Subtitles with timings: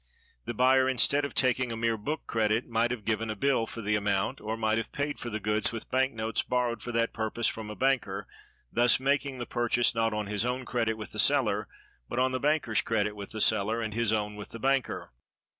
[0.45, 3.81] The buyer, instead of taking a mere book credit, might have given a bill for
[3.83, 7.13] the amount, or might have paid for the goods with bank notes borrowed for that
[7.13, 8.25] purpose from a banker,
[8.71, 11.67] thus making the purchase not on his own credit with the seller,
[12.09, 15.11] but on the banker's credit with the seller, and his own with the banker.